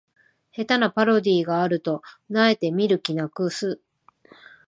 [0.51, 2.01] 下手なパロディがあると
[2.31, 3.79] 萎えて見る気なくす